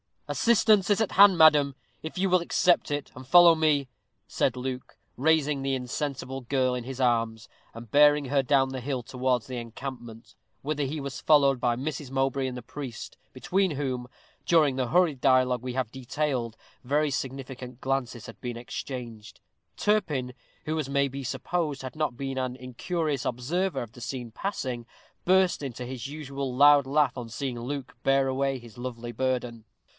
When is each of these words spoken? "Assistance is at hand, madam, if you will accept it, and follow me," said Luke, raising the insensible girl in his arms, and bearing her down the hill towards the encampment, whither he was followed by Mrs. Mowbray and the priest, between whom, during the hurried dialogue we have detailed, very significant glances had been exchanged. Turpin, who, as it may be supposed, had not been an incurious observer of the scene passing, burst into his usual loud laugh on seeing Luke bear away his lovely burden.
"Assistance 0.27 0.89
is 0.89 1.01
at 1.01 1.11
hand, 1.11 1.37
madam, 1.37 1.75
if 2.01 2.17
you 2.17 2.29
will 2.29 2.39
accept 2.39 2.89
it, 2.89 3.11
and 3.15 3.27
follow 3.27 3.53
me," 3.53 3.89
said 4.27 4.55
Luke, 4.55 4.95
raising 5.17 5.61
the 5.61 5.75
insensible 5.75 6.41
girl 6.41 6.73
in 6.73 6.85
his 6.85 7.01
arms, 7.01 7.49
and 7.73 7.91
bearing 7.91 8.25
her 8.25 8.41
down 8.41 8.69
the 8.69 8.79
hill 8.79 9.03
towards 9.03 9.45
the 9.47 9.57
encampment, 9.57 10.33
whither 10.61 10.85
he 10.85 11.01
was 11.01 11.19
followed 11.19 11.59
by 11.59 11.75
Mrs. 11.75 12.09
Mowbray 12.09 12.47
and 12.47 12.55
the 12.57 12.61
priest, 12.63 13.17
between 13.33 13.71
whom, 13.71 14.07
during 14.45 14.75
the 14.77 14.87
hurried 14.87 15.19
dialogue 15.19 15.61
we 15.61 15.73
have 15.73 15.91
detailed, 15.91 16.55
very 16.83 17.11
significant 17.11 17.81
glances 17.81 18.25
had 18.25 18.39
been 18.39 18.57
exchanged. 18.57 19.39
Turpin, 19.75 20.33
who, 20.65 20.79
as 20.79 20.87
it 20.87 20.91
may 20.91 21.09
be 21.09 21.25
supposed, 21.25 21.81
had 21.81 21.95
not 21.95 22.17
been 22.17 22.37
an 22.37 22.55
incurious 22.55 23.25
observer 23.25 23.81
of 23.83 23.91
the 23.91 24.01
scene 24.01 24.31
passing, 24.31 24.87
burst 25.25 25.61
into 25.61 25.85
his 25.85 26.07
usual 26.07 26.55
loud 26.55 26.87
laugh 26.87 27.17
on 27.17 27.27
seeing 27.29 27.59
Luke 27.59 27.95
bear 28.01 28.27
away 28.29 28.57
his 28.57 28.77
lovely 28.77 29.11
burden. 29.11 29.65